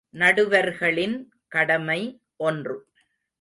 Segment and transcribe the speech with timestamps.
[0.09, 1.29] நடுவர்களின்
[1.47, 2.21] கடமை
[2.37, 2.77] ஒன்று.